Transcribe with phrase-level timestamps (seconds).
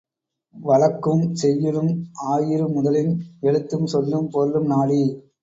[0.55, 1.91] வழக்கும் செய்யுளும்
[2.31, 3.13] ஆயிரு முதலின்
[3.41, 5.01] எழுத்தும் சொல்லும் பொருளும் நாடி